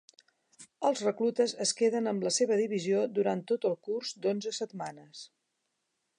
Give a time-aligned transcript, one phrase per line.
[0.87, 5.25] Els reclutes es queden amb la seva divisió durant tot el curs d'onze setmanes.